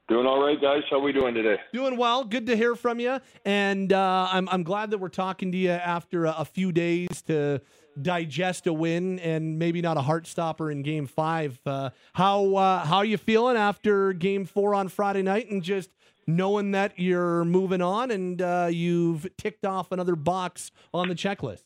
[0.10, 0.82] Doing all right, guys.
[0.90, 1.56] How we doing today?
[1.72, 2.26] Doing well.
[2.26, 3.20] Good to hear from you.
[3.46, 7.22] And uh, I'm, I'm glad that we're talking to you after a, a few days
[7.28, 7.62] to
[8.02, 11.58] digest a win and maybe not a heart stopper in game five.
[11.66, 15.90] Uh, how uh, how are you feeling after game four on Friday night and just
[16.28, 21.64] knowing that you're moving on and uh, you've ticked off another box on the checklist?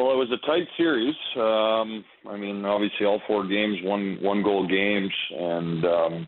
[0.00, 1.14] Well, it was a tight series.
[1.36, 6.26] Um, I mean, obviously, all four games, one one goal games, and um,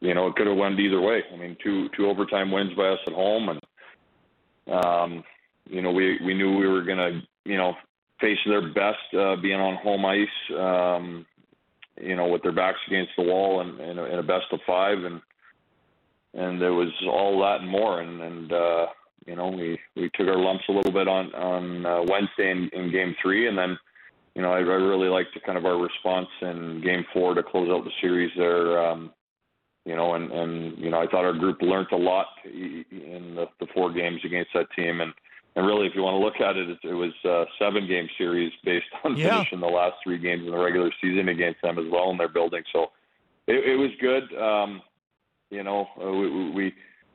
[0.00, 1.22] you know it could have went either way.
[1.32, 5.24] I mean, two two overtime wins by us at home, and um,
[5.70, 7.72] you know, we we knew we were to, you know,
[8.20, 11.24] face their best uh, being on home ice, um,
[11.98, 14.98] you know, with their backs against the wall and in, in, a best of five,
[14.98, 15.22] and
[16.34, 18.86] and there was all that and more, and and uh,
[19.26, 22.68] you know, we we took our lumps a little bit on on uh, Wednesday in,
[22.72, 23.78] in Game Three, and then.
[24.36, 27.70] You know, I, I really liked kind of our response in Game Four to close
[27.70, 28.84] out the series there.
[28.84, 29.12] Um,
[29.84, 33.46] you know, and and you know, I thought our group learned a lot in the,
[33.60, 35.12] the four games against that team, and
[35.56, 38.08] and really, if you want to look at it, it, it was a seven game
[38.18, 39.36] series based on yeah.
[39.36, 42.28] finishing the last three games in the regular season against them as well in their
[42.28, 42.62] building.
[42.72, 42.90] So
[43.46, 44.24] it, it was good.
[44.36, 44.82] Um,
[45.50, 46.74] you know, uh, we, we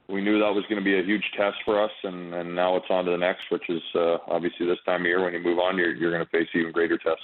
[0.10, 2.76] we knew that was going to be a huge test for us, and, and now
[2.76, 5.40] it's on to the next, which is uh, obviously this time of year when you
[5.40, 7.24] move on, you're, you're going to face even greater tests.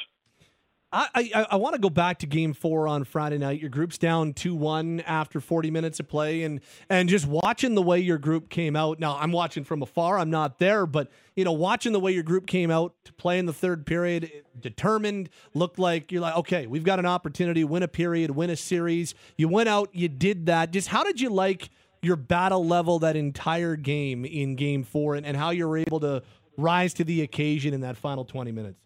[0.91, 3.59] I, I, I want to go back to game four on Friday night.
[3.59, 7.81] Your group's down 2 1 after 40 minutes of play, and, and just watching the
[7.81, 8.99] way your group came out.
[8.99, 12.23] Now, I'm watching from afar, I'm not there, but you know, watching the way your
[12.23, 16.67] group came out to play in the third period, determined, looked like you're like, okay,
[16.67, 19.15] we've got an opportunity, win a period, win a series.
[19.37, 20.71] You went out, you did that.
[20.71, 21.71] Just how did you like
[22.05, 25.99] your battle level that entire game in game four and, and how you were able
[26.01, 26.23] to
[26.57, 28.79] rise to the occasion in that final 20 minutes?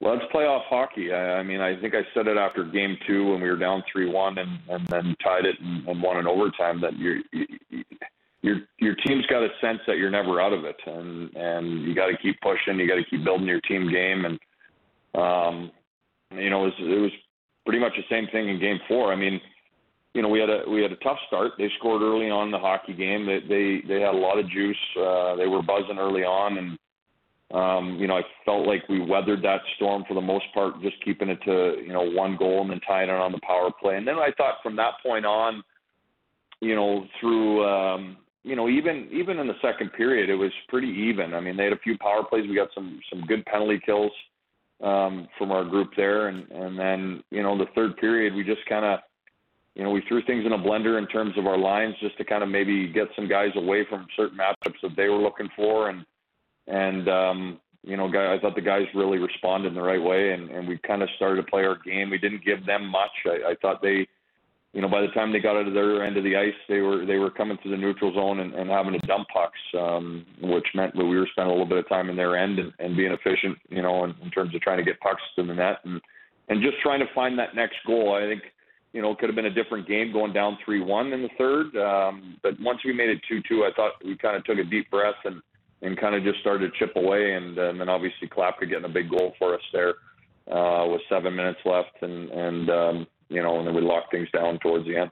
[0.00, 1.12] Well, it's playoff hockey.
[1.12, 3.82] I, I mean, I think I said it after Game Two when we were down
[3.92, 6.80] three one and and then tied it and, and won in overtime.
[6.80, 7.18] That your
[8.40, 11.94] your your team's got a sense that you're never out of it, and and you
[11.94, 12.78] got to keep pushing.
[12.78, 14.38] You got to keep building your team game, and
[15.14, 15.70] um,
[16.32, 17.12] you know, it was, it was
[17.66, 19.12] pretty much the same thing in Game Four.
[19.12, 19.40] I mean,
[20.14, 21.52] you know, we had a we had a tough start.
[21.56, 23.26] They scored early on in the hockey game.
[23.26, 24.76] They they they had a lot of juice.
[24.98, 26.78] Uh, they were buzzing early on, and
[27.52, 31.02] um, you know, I felt like we weathered that storm for the most part, just
[31.04, 33.96] keeping it to you know one goal and then tying it on the power play.
[33.96, 35.62] And then I thought from that point on,
[36.60, 40.88] you know, through um, you know even even in the second period, it was pretty
[40.88, 41.34] even.
[41.34, 42.48] I mean, they had a few power plays.
[42.48, 44.12] We got some some good penalty kills
[44.82, 48.66] um, from our group there, and and then you know the third period, we just
[48.68, 48.98] kind of
[49.80, 52.24] you know, we threw things in a blender in terms of our lines just to
[52.24, 55.88] kind of maybe get some guys away from certain matchups that they were looking for,
[55.88, 56.04] and
[56.66, 60.50] and um, you know, I thought the guys really responded in the right way, and,
[60.50, 62.10] and we kind of started to play our game.
[62.10, 63.10] We didn't give them much.
[63.24, 64.06] I, I thought they,
[64.74, 66.80] you know, by the time they got out of their end of the ice, they
[66.80, 70.26] were they were coming to the neutral zone and, and having to dump pucks, um,
[70.42, 72.70] which meant that we were spending a little bit of time in their end and,
[72.80, 75.54] and being efficient, you know, in, in terms of trying to get pucks to the
[75.54, 76.02] net and
[76.50, 78.14] and just trying to find that next goal.
[78.14, 78.42] I think
[78.92, 81.28] you know, it could have been a different game going down 3 1 in the
[81.38, 81.76] third.
[81.76, 84.64] Um, but once we made it 2 2, I thought we kind of took a
[84.64, 85.40] deep breath and,
[85.82, 87.34] and kind of just started to chip away.
[87.34, 89.94] And, uh, and then obviously Klapka getting a big goal for us there
[90.50, 92.02] uh, with seven minutes left.
[92.02, 95.10] And, and um, you know, and then we locked things down towards the end.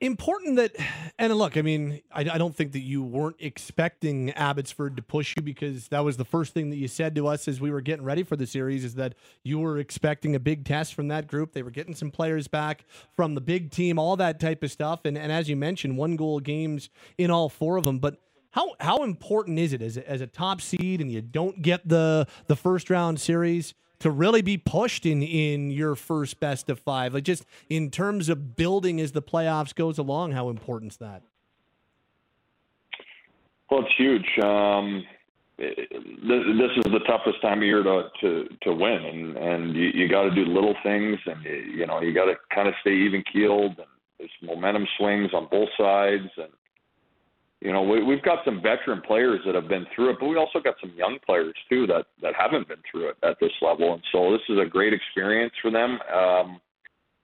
[0.00, 0.76] Important that
[1.18, 5.34] and look i mean I, I, don't think that you weren't expecting abbotsford to push
[5.36, 7.80] you because that was the first thing that you said to us as we were
[7.80, 11.26] getting ready for the series is that you were expecting a big test from that
[11.26, 11.52] group.
[11.52, 12.84] They were getting some players back
[13.16, 15.04] from the big team all that type of stuff.
[15.04, 17.98] And, and as you mentioned one goal games in all four of them.
[17.98, 21.60] But how how important is it as a, as a top seed and you don't
[21.60, 26.68] get the the first round series to really be pushed in in your first best
[26.70, 27.14] of five?
[27.14, 31.22] Like just in terms of building as the playoffs goes along, how important is that?
[33.70, 34.26] Well, it's huge.
[34.42, 35.04] Um,
[35.58, 40.08] this is the toughest time of year to to, to win, and and you, you
[40.08, 42.94] got to do little things, and you, you know you got to kind of stay
[42.94, 43.86] even keeled, and
[44.18, 46.48] there's momentum swings on both sides, and
[47.60, 50.36] you know, we, we've got some veteran players that have been through it, but we
[50.36, 53.94] also got some young players too that that haven't been through it at this level,
[53.94, 55.98] and so this is a great experience for them.
[56.14, 56.60] Um,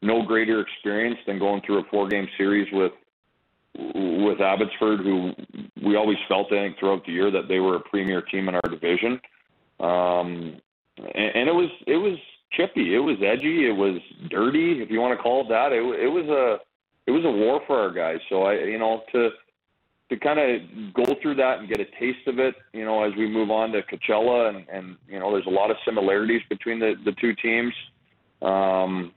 [0.03, 2.93] no greater experience than going through a four-game series with
[3.77, 5.33] with Abbotsford, who
[5.85, 8.55] we always felt, I think, throughout the year that they were a premier team in
[8.55, 9.21] our division.
[9.81, 10.61] Um,
[10.99, 12.19] and, and it was it was
[12.53, 15.73] chippy, it was edgy, it was dirty, if you want to call it that.
[15.73, 16.59] It, it was a
[17.07, 18.19] it was a war for our guys.
[18.29, 19.31] So I, you know, to
[20.15, 23.13] to kind of go through that and get a taste of it, you know, as
[23.17, 26.79] we move on to Coachella, and, and you know, there's a lot of similarities between
[26.79, 27.73] the the two teams.
[28.43, 29.13] Um,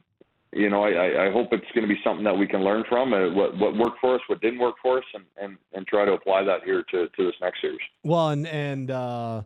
[0.54, 3.14] you know, I, I hope it's going to be something that we can learn from.
[3.14, 6.06] Uh, what what worked for us, what didn't work for us, and and, and try
[6.06, 7.80] to apply that here to to this next series.
[8.04, 9.42] Well, and and uh,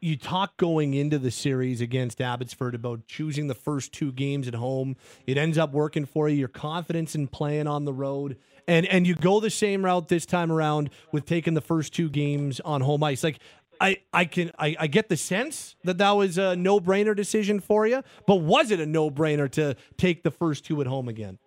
[0.00, 4.54] you talk going into the series against Abbotsford about choosing the first two games at
[4.54, 4.96] home.
[5.26, 6.36] It ends up working for you.
[6.36, 8.36] Your confidence in playing on the road,
[8.68, 12.08] and and you go the same route this time around with taking the first two
[12.08, 13.24] games on home ice.
[13.24, 13.40] Like
[13.80, 17.58] I I can I, I get the sense that that was a no brainer decision
[17.58, 21.08] for you, but was it a no brainer to take the first two at home
[21.08, 21.38] again?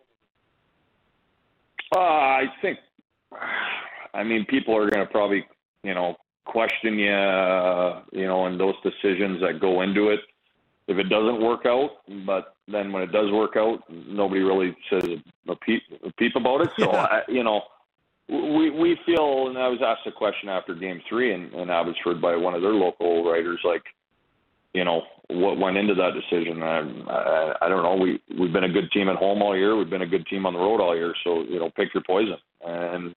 [1.96, 2.80] Uh, I think.
[4.14, 5.46] I mean, people are going to probably
[5.84, 10.20] you know question you, uh, you know, and those decisions that go into it.
[10.88, 11.91] If it doesn't work out,
[12.26, 15.08] but then when it does work out, nobody really says
[15.48, 16.72] a peep, a peep about it.
[16.78, 17.02] So, yeah.
[17.04, 17.62] I, you know,
[18.28, 22.22] we we feel, and I was asked a question after Game Three in, in Abbotsford
[22.22, 23.84] by one of their local writers, like,
[24.74, 26.63] you know, what went into that decision.
[26.63, 27.96] I, I I don't know.
[27.96, 29.76] We we've been a good team at home all year.
[29.76, 31.13] We've been a good team on the road all year.
[31.24, 32.38] So you know, pick your poison.
[32.65, 33.15] And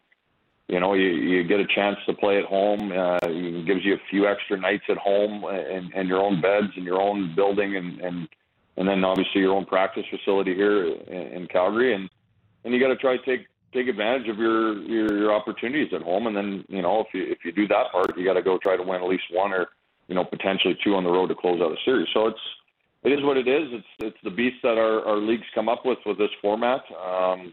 [0.68, 2.90] you know, you, you get a chance to play at home.
[2.90, 6.72] Uh, it gives you a few extra nights at home and, and your own beds
[6.76, 8.28] and your own building and, and,
[8.76, 11.94] and then obviously your own practice facility here in, in Calgary.
[11.94, 12.08] And,
[12.64, 16.00] and you got to try to take, take advantage of your, your, your opportunities at
[16.00, 16.26] home.
[16.26, 18.56] And then, you know, if you, if you do that part, you got to go
[18.56, 19.68] try to win at least one or,
[20.08, 22.08] you know, potentially two on the road to close out a series.
[22.14, 22.40] So it's,
[23.02, 23.68] it is what it is.
[23.70, 26.80] It's, it's the beast that our, our leagues come up with, with this format.
[26.90, 27.52] Um,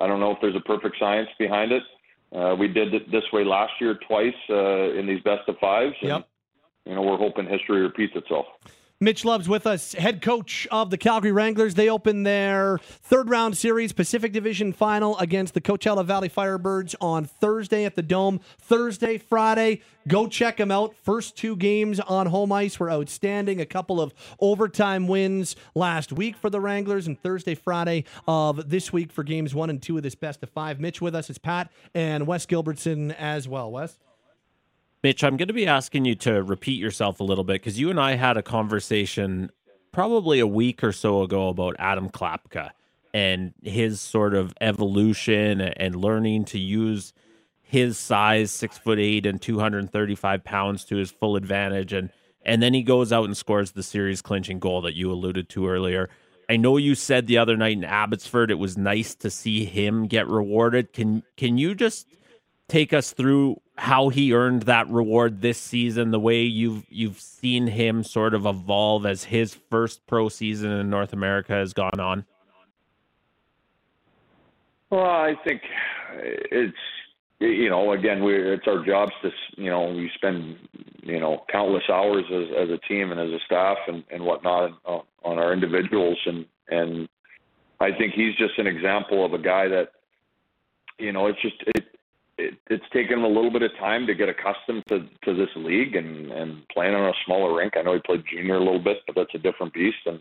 [0.00, 1.82] I don't know if there's a perfect science behind it.
[2.34, 5.94] Uh, we did it this way last year twice uh, in these best of fives.
[6.00, 6.28] And, yep.
[6.84, 8.46] You know, we're hoping history repeats itself.
[9.04, 11.74] Mitch Love's with us, head coach of the Calgary Wranglers.
[11.74, 17.26] They open their third round series Pacific Division final against the Coachella Valley Firebirds on
[17.26, 18.40] Thursday at the Dome.
[18.58, 19.82] Thursday, Friday.
[20.08, 20.94] Go check them out.
[20.94, 23.60] First two games on home ice were outstanding.
[23.60, 28.90] A couple of overtime wins last week for the Wranglers, and Thursday, Friday of this
[28.90, 30.80] week for games one and two of this best of five.
[30.80, 33.70] Mitch with us is Pat and Wes Gilbertson as well.
[33.70, 33.98] Wes?
[35.04, 37.90] Mitch, I'm going to be asking you to repeat yourself a little bit because you
[37.90, 39.50] and I had a conversation
[39.92, 42.70] probably a week or so ago about Adam Klapka
[43.12, 47.12] and his sort of evolution and learning to use
[47.60, 51.92] his size, six foot eight and 235 pounds to his full advantage.
[51.92, 52.08] And,
[52.40, 55.68] and then he goes out and scores the series clinching goal that you alluded to
[55.68, 56.08] earlier.
[56.48, 60.06] I know you said the other night in Abbotsford it was nice to see him
[60.06, 60.94] get rewarded.
[60.94, 62.06] Can can you just
[62.68, 67.66] take us through how he earned that reward this season, the way you've you've seen
[67.66, 72.24] him sort of evolve as his first pro season in North America has gone on?
[74.90, 75.62] Well, I think
[76.16, 76.76] it's
[77.40, 80.56] you know again we it's our jobs to you know we spend
[81.02, 84.70] you know countless hours as as a team and as a staff and and whatnot
[84.84, 87.08] on, on our individuals and and
[87.80, 89.88] I think he's just an example of a guy that
[90.98, 91.93] you know it's just it
[92.38, 95.50] it, it's taken him a little bit of time to get accustomed to to this
[95.56, 97.74] league and and playing on a smaller rink.
[97.76, 100.06] I know he played junior a little bit, but that's a different beast.
[100.06, 100.20] And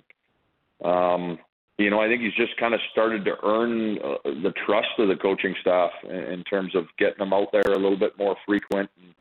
[0.84, 1.39] um,
[1.78, 5.07] you know, I think he's just kind of started to earn uh, the trust of
[5.07, 8.36] the coaching staff in, in terms of getting him out there a little bit more
[8.45, 8.89] frequent.
[9.01, 9.14] And,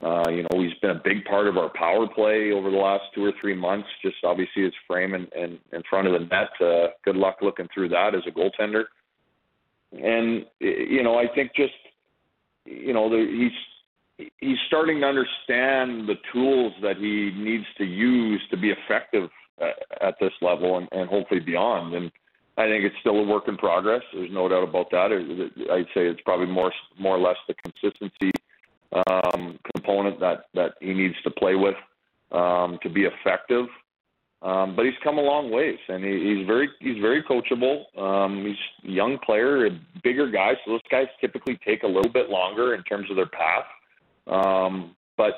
[0.00, 3.04] uh, you know, he's been a big part of our power play over the last
[3.14, 3.88] two or three months.
[4.02, 6.48] Just obviously his frame in, in, in front of the net.
[6.60, 8.84] Uh, good luck looking through that as a goaltender.
[9.92, 11.74] and you know, I think just
[12.64, 18.40] you know, the, he's he's starting to understand the tools that he needs to use
[18.50, 21.94] to be effective at, at this level and, and hopefully beyond.
[21.94, 22.10] And
[22.56, 24.02] I think it's still a work in progress.
[24.12, 25.10] There's no doubt about that.
[25.72, 28.30] I'd say it's probably more more or less the consistency
[28.92, 31.76] um, component that that he needs to play with
[32.30, 33.66] um, to be effective.
[34.42, 37.84] Um, but he's come a long ways, and he, he's very he's very coachable.
[37.96, 39.70] Um, he's a young player, a
[40.02, 43.26] bigger guy, so those guys typically take a little bit longer in terms of their
[43.26, 43.64] path.
[44.26, 45.34] Um, but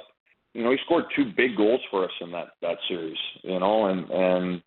[0.54, 3.18] you know, he scored two big goals for us in that that series.
[3.42, 4.62] You know, and and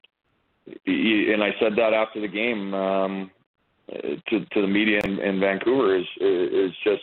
[0.83, 3.31] he, and I said that after the game um,
[3.89, 7.01] to to the media in, in Vancouver is is just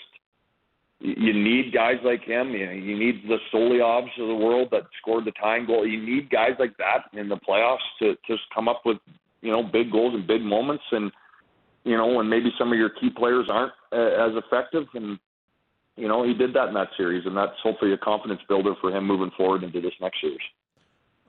[1.04, 2.52] you need guys like him.
[2.52, 5.86] You, know, you need the Solovyovs of the world that scored the tying goal.
[5.86, 8.96] You need guys like that in the playoffs to just come up with
[9.42, 10.84] you know big goals and big moments.
[10.92, 11.12] And
[11.84, 14.86] you know when maybe some of your key players aren't uh, as effective.
[14.94, 15.18] And
[15.96, 18.90] you know he did that in that series, and that's hopefully a confidence builder for
[18.90, 20.38] him moving forward into this next series.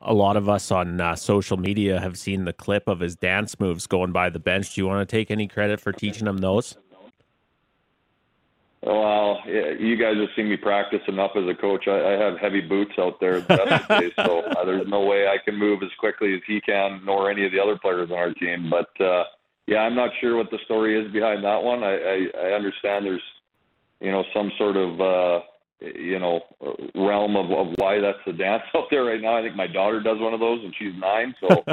[0.02, 3.60] A lot of us on uh, social media have seen the clip of his dance
[3.60, 4.76] moves going by the bench.
[4.76, 6.78] Do you want to take any credit for teaching him those?
[8.86, 11.88] Well, you guys have seen me practice enough as a coach.
[11.88, 15.58] I, have heavy boots out there the best so uh, there's no way I can
[15.58, 18.70] move as quickly as he can, nor any of the other players on our team.
[18.70, 19.24] But uh,
[19.66, 21.84] yeah, I'm not sure what the story is behind that one.
[21.84, 23.24] I, I, I understand there's,
[24.02, 25.40] you know, some sort of, uh,
[25.82, 26.42] you know,
[26.94, 29.36] realm of, of why that's the dance out there right now.
[29.36, 31.64] I think my daughter does one of those, and she's nine, so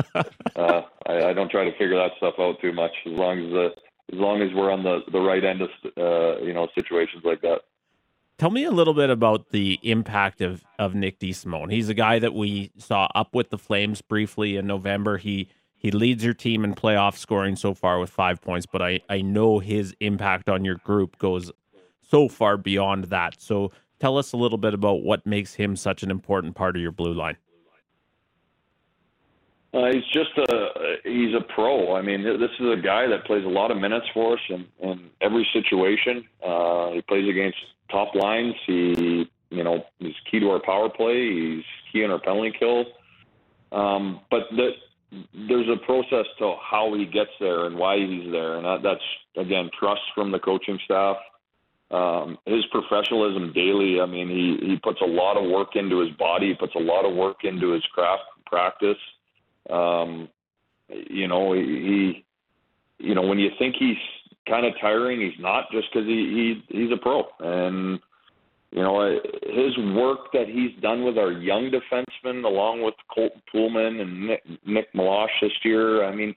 [0.56, 2.92] uh, I, I don't try to figure that stuff out too much.
[3.04, 3.68] As long as the
[4.12, 7.40] as long as we're on the the right end of uh, you know situations like
[7.42, 7.62] that.
[8.38, 11.72] Tell me a little bit about the impact of of Nick DeSimone.
[11.72, 15.18] He's a guy that we saw up with the Flames briefly in November.
[15.18, 19.00] He he leads your team in playoff scoring so far with five points, but I
[19.08, 21.50] I know his impact on your group goes
[22.02, 23.40] so far beyond that.
[23.40, 26.82] So tell us a little bit about what makes him such an important part of
[26.82, 27.36] your blue line.
[29.74, 31.96] Uh, he's just a he's a pro.
[31.96, 34.66] I mean, this is a guy that plays a lot of minutes for us in,
[34.80, 36.24] in every situation.
[36.46, 37.56] Uh, he plays against
[37.90, 38.54] top lines.
[38.66, 41.30] He, you know, he's key to our power play.
[41.30, 42.84] He's key in our penalty kill.
[43.72, 44.72] Um, but the,
[45.48, 49.46] there's a process to how he gets there and why he's there, and that, that's
[49.46, 51.16] again trust from the coaching staff.
[51.90, 54.00] Um, his professionalism daily.
[54.02, 56.48] I mean, he he puts a lot of work into his body.
[56.48, 58.98] He puts a lot of work into his craft practice.
[59.70, 60.28] Um,
[60.88, 62.24] you know, he,
[62.98, 63.96] you know, when you think he's
[64.48, 67.24] kind of tiring, he's not just because he, he he's a pro.
[67.40, 68.00] And
[68.70, 74.00] you know, his work that he's done with our young defensemen, along with Colton Poolman
[74.00, 76.04] and Nick, Nick Meloche this year.
[76.04, 76.34] I mean,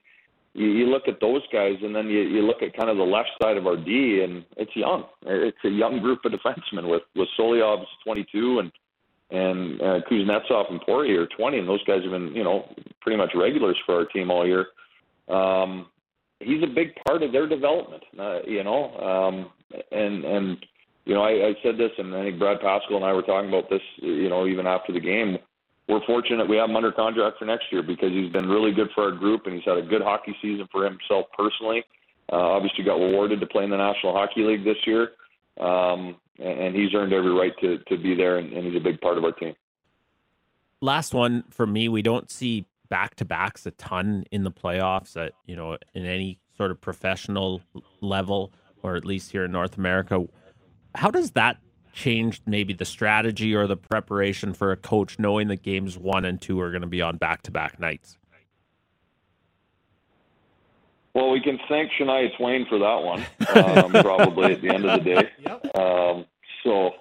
[0.53, 3.03] you, you look at those guys, and then you, you look at kind of the
[3.03, 5.05] left side of our D, and it's young.
[5.26, 8.71] It's a young group of defensemen with with Solovyov's 22 and
[9.32, 12.69] and uh, Kuznetsov and Poirier are 20, and those guys have been, you know,
[13.06, 14.66] pretty much regulars for our team all year.
[15.30, 15.88] Um,
[16.39, 19.51] he's a big part of their development, uh, you know, um,
[19.91, 20.66] and and
[21.06, 23.47] you know, I, I said this, and I think Brad Pascall and I were talking
[23.49, 25.38] about this, you know, even after the game.
[25.88, 28.89] We're fortunate we have him under contract for next year because he's been really good
[28.95, 31.84] for our group, and he's had a good hockey season for himself personally.
[32.34, 35.10] Uh, obviously, got rewarded to play in the National Hockey League this year.
[35.60, 38.99] Um, and he's earned every right to to be there, and, and he's a big
[38.99, 39.53] part of our team.
[40.82, 45.15] Last one for me, we don't see back to backs a ton in the playoffs
[45.17, 47.61] at you know in any sort of professional
[48.01, 50.25] level, or at least here in North America.
[50.95, 51.57] How does that
[51.93, 56.41] change maybe the strategy or the preparation for a coach knowing that games one and
[56.41, 58.17] two are going to be on back to back nights?
[61.13, 63.25] Well, we can thank Shania Twain for that one,
[63.55, 65.29] um, probably at the end of the day.
[65.75, 66.25] Um,
[66.63, 66.91] so,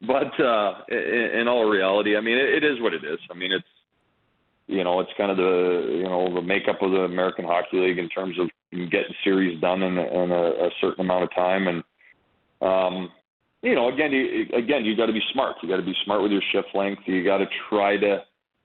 [0.00, 3.18] but uh, in, in all reality, I mean, it, it is what it is.
[3.32, 3.66] I mean, it's
[4.66, 7.98] you know, it's kind of the you know the makeup of the American Hockey League
[7.98, 8.48] in terms of
[8.90, 11.82] getting series done in, in a, a certain amount of time, and
[12.60, 13.10] um,
[13.62, 15.56] you know, again, you, again, you got to be smart.
[15.62, 17.02] You got to be smart with your shift length.
[17.06, 18.22] You got to try to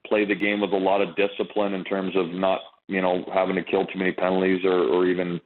[0.08, 3.56] play the game with a lot of discipline in terms of not you know, having
[3.56, 5.40] to kill too many penalties or, or even,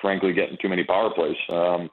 [0.00, 1.36] frankly, getting too many power plays.
[1.50, 1.90] Um,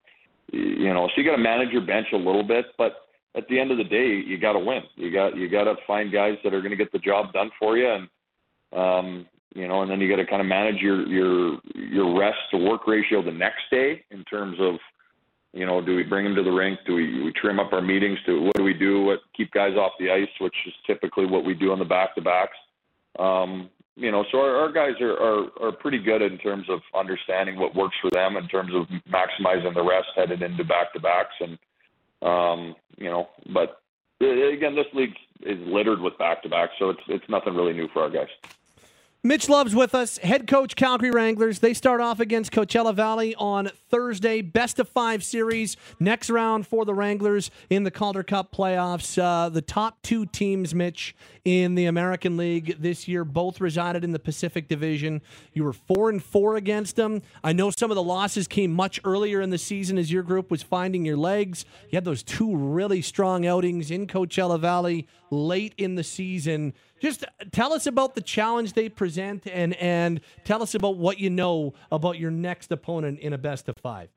[0.52, 3.05] you know, so you got to manage your bench a little bit, but
[3.36, 4.82] at the end of the day, you got to win.
[4.96, 7.52] You got you got to find guys that are going to get the job done
[7.60, 8.08] for you, and
[8.74, 12.38] um, you know, and then you got to kind of manage your your your rest
[12.52, 14.76] to work ratio the next day in terms of,
[15.54, 16.80] you know, do we bring them to the rink?
[16.86, 18.20] Do we, we trim up our meetings?
[18.26, 19.04] Do what do we do?
[19.04, 22.16] What keep guys off the ice, which is typically what we do on the back
[22.16, 22.58] to backs.
[23.20, 26.80] Um, you know, so our, our guys are, are are pretty good in terms of
[26.94, 31.00] understanding what works for them in terms of maximizing the rest headed into back to
[31.00, 31.58] backs, and
[32.26, 33.82] um, you know, but
[34.22, 37.74] uh, again, this league is littered with back to backs, so it's it's nothing really
[37.74, 38.30] new for our guys.
[39.26, 41.58] Mitch Love's with us, head coach Calgary Wranglers.
[41.58, 45.78] They start off against Coachella Valley on Thursday, best of five series.
[46.00, 49.20] Next round for the Wranglers in the Calder Cup playoffs.
[49.20, 54.12] Uh, the top two teams, Mitch, in the American League this year, both resided in
[54.12, 55.24] the Pacific Division.
[55.54, 57.24] You were four and four against them.
[57.44, 60.52] I know some of the losses came much earlier in the season as your group
[60.52, 61.66] was finding your legs.
[61.90, 66.74] You had those two really strong outings in Coachella Valley late in the season.
[67.02, 71.30] Just tell us about the challenge they present and and tell us about what you
[71.30, 74.10] know about your next opponent in a best of five.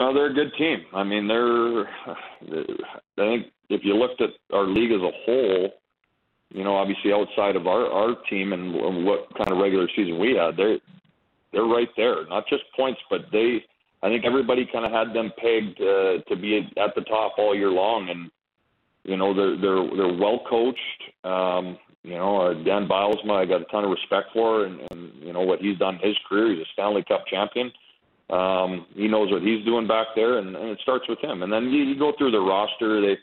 [0.00, 0.84] Well, they're a good team.
[0.94, 1.88] I mean, they're.
[1.88, 5.70] I think if you looked at our league as a whole,
[6.50, 10.34] you know, obviously outside of our our team and what kind of regular season we
[10.34, 10.78] had, they're
[11.52, 12.26] they're right there.
[12.26, 13.64] Not just points, but they.
[14.00, 17.52] I think everybody kind of had them pegged uh, to be at the top all
[17.52, 18.30] year long, and
[19.08, 21.02] you know, they're they're they're well coached.
[21.24, 25.12] Um, you know, uh, Dan Bylsma, I got a ton of respect for, and, and
[25.22, 26.52] you know what he's done in his career.
[26.52, 27.72] He's a Stanley Cup champion.
[28.28, 31.42] Um, he knows what he's doing back there, and, and it starts with him.
[31.42, 33.00] And then you, you go through the roster.
[33.00, 33.16] They,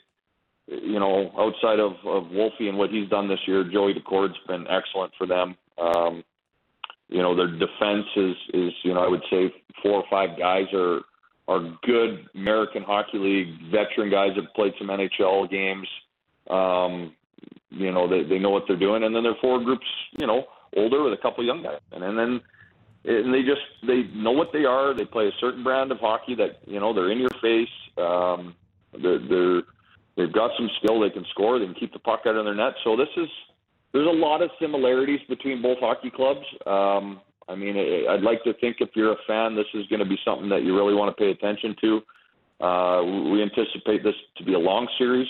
[0.67, 4.65] you know, outside of of Wolfie and what he's done this year, Joey Daccord's been
[4.67, 5.55] excellent for them.
[5.79, 6.23] Um,
[7.09, 10.65] you know, their defense is is you know I would say four or five guys
[10.73, 11.01] are
[11.47, 15.87] are good American Hockey League veteran guys that played some NHL games.
[16.49, 17.13] Um,
[17.69, 19.85] you know, they they know what they're doing, and then their forward groups,
[20.19, 22.41] you know, older with a couple young guys, and, and then
[23.05, 24.95] and they just they know what they are.
[24.95, 27.69] They play a certain brand of hockey that you know they're in your face.
[27.97, 28.55] Um,
[29.01, 29.61] they're, they're
[30.17, 30.99] they've got some skill.
[30.99, 31.59] They can score.
[31.59, 32.73] They can keep the puck out of their net.
[32.83, 33.27] So this is
[33.93, 36.45] there's a lot of similarities between both hockey clubs.
[36.65, 37.77] Um, I mean,
[38.09, 40.63] I'd like to think if you're a fan, this is going to be something that
[40.63, 42.01] you really want to pay attention to.
[42.65, 45.27] Uh, we anticipate this to be a long series.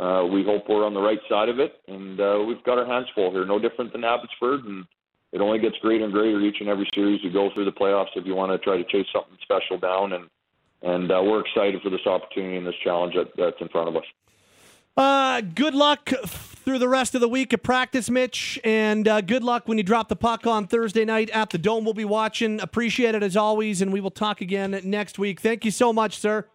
[0.00, 2.86] Uh, we hope we're on the right side of it, and uh, we've got our
[2.86, 3.44] hands full here.
[3.44, 4.84] No different than Abbotsford, and
[5.32, 8.16] it only gets greater and greater each and every series you go through the playoffs.
[8.16, 10.28] If you want to try to chase something special down, and
[10.82, 13.96] and uh, we're excited for this opportunity and this challenge that, that's in front of
[13.96, 14.04] us.
[14.96, 16.10] Uh, good luck
[16.64, 19.84] through the rest of the week at practice, Mitch, and uh, good luck when you
[19.84, 21.84] drop the puck on Thursday night at the Dome.
[21.84, 22.60] We'll be watching.
[22.60, 25.40] Appreciate it as always, and we will talk again next week.
[25.40, 26.46] Thank you so much, sir.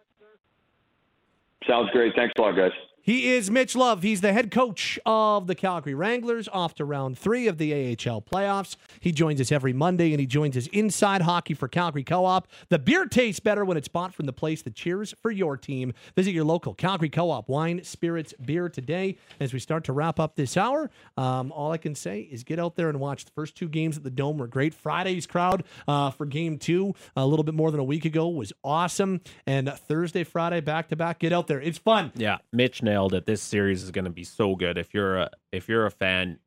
[1.68, 2.14] Sounds great.
[2.16, 2.72] Thanks a lot, guys.
[3.10, 4.04] He is Mitch Love.
[4.04, 8.22] He's the head coach of the Calgary Wranglers off to round three of the AHL
[8.22, 8.76] playoffs.
[9.00, 12.46] He joins us every Monday and he joins us inside hockey for Calgary Co op.
[12.68, 15.92] The beer tastes better when it's bought from the place that cheers for your team.
[16.14, 19.16] Visit your local Calgary Co op wine, spirits, beer today.
[19.40, 22.60] As we start to wrap up this hour, um, all I can say is get
[22.60, 23.24] out there and watch.
[23.24, 24.72] The first two games at the Dome were great.
[24.72, 28.52] Friday's crowd uh, for game two, a little bit more than a week ago, was
[28.62, 29.20] awesome.
[29.48, 31.18] And Thursday, Friday, back to back.
[31.18, 31.60] Get out there.
[31.60, 32.12] It's fun.
[32.14, 33.26] Yeah, Mitch nailed it.
[33.26, 34.78] This series is going to be so good.
[34.78, 36.38] If you're a if you're a fan,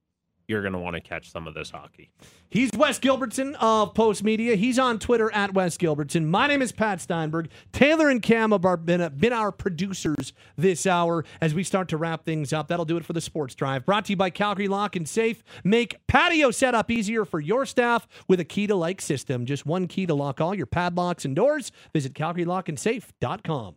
[0.48, 2.12] you're going to want to catch some of this hockey.
[2.50, 4.56] He's Wes Gilbertson of Post Media.
[4.56, 6.26] He's on Twitter at Wes Gilbertson.
[6.26, 7.50] My name is Pat Steinberg.
[7.72, 12.26] Taylor and Cam have been, been our producers this hour as we start to wrap
[12.26, 12.68] things up.
[12.68, 13.86] That'll do it for the Sports Drive.
[13.86, 15.44] Brought to you by Calgary Lock and Safe.
[15.64, 19.46] Make patio setup easier for your staff with a key to like system.
[19.46, 21.72] Just one key to lock all your padlocks and doors.
[21.94, 23.76] Visit CalgaryLockandSafe.com.